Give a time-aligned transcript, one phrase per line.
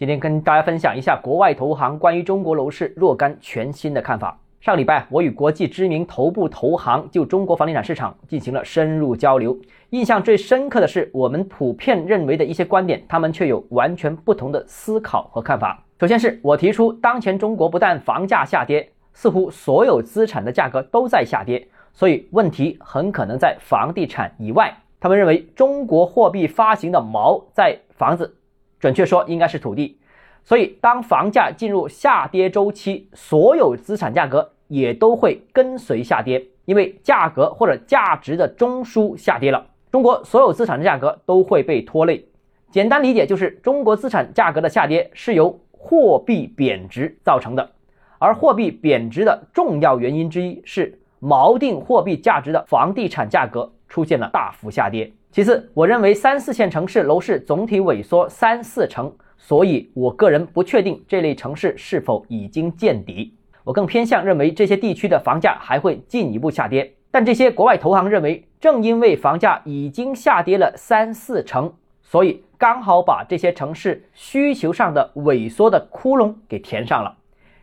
[0.00, 4.34] 今天跟大家分享一下国外投行关于中国楼市若干全新的看法。
[4.58, 9.54] 上礼拜，我与国际知名头部投行就中国房地产市场进行了深入交流。
[9.90, 15.84] 印象最深刻的是，我们普遍认为的一些观点，他们却有完全不同的思考和看法。
[16.00, 24.74] 首先是我提出，当前中国不但房价下跌，似乎所有资产的价格都在下跌，所以问题很可能在房地产以外。
[24.98, 28.34] 他们认为，中国货币发行的锚在房子，
[28.80, 29.96] 准确说应该是土地。
[30.42, 42.26] 所以，当房价进入下跌周期，所有资产价格也都会跟随下跌，因为价格或者价值的中枢下跌了，中国所有资产的价格都会被拖累。
[42.70, 47.70] 简单理解就是，中国资产价格的下跌是由货币贬值造成的，
[48.18, 55.12] 而货币贬值的重要原因之一是锚定货币价值的房地产价格出现了大幅下跌。
[55.30, 59.12] 其次，我认为三四线城市楼市总体萎缩三四成。
[59.36, 63.34] 所以，我个人不确定这类城市是否已经见底。
[63.64, 66.94] 我更偏向认为这些地区的房价还会进一步下跌。
[67.10, 71.72] 但这些国外投行认为，正因为房价已经下跌了三四成，
[72.02, 77.16] 所以刚好把这些城市需求上的萎缩的窟窿给填上了。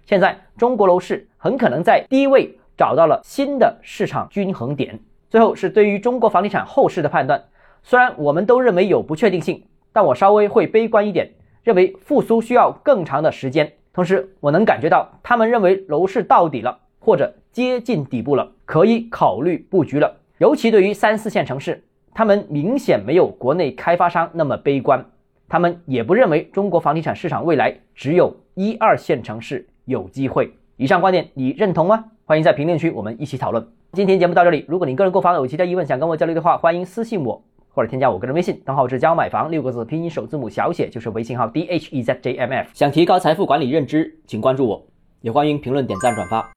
[0.05, 4.99] 现在，中国楼市很可能在低位找到了新的市场均衡点。
[5.29, 7.43] 最后是对于中国房地产后市的判断，
[7.83, 11.31] 虽然我们都认为有不确定性，但我稍微会悲观一点。
[11.63, 20.15] 认为复苏需要更长的时间，同时我能感觉到他们认为楼市到底了或者接近底部了，可以考虑布局了。
[20.37, 21.83] 尤其对于三四线城市，
[22.13, 25.05] 他们明显没有国内开发商那么悲观，
[25.49, 30.53] 他们也不认为中国房地产市场未来只有一二线城市有机会。
[30.77, 32.05] 以上观点你认同吗？
[32.27, 33.65] 欢迎在评论区我们一起讨论。
[33.93, 37.41] 今天节目到这里，如果你个人购房有其他疑问想跟我交流的话，欢迎私信我。
[37.69, 42.69] 或者添加我个人微信，账号是教买房六个字拼音首字母小写，就是微信号 d h e z j m f。
[42.73, 44.85] 想提高财富管理认知，请关注我，
[45.21, 46.51] 也欢迎评论、点赞、转发。